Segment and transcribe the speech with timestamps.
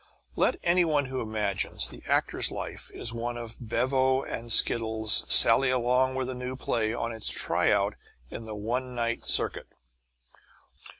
[0.35, 5.69] Let any one who imagines the actor's life is one of bevo and skittles sally
[5.69, 7.93] along with a new play on its try out
[8.31, 9.67] in the one night circuit.